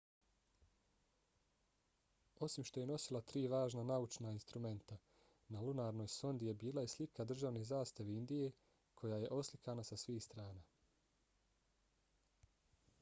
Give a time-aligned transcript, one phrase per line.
[2.45, 4.97] osim što je nosila tri važna naučna instrumenta
[5.57, 8.51] na lunarnoj sondi je bila i slika državne zastave indije
[9.03, 10.65] koja je oslikana sa svih strana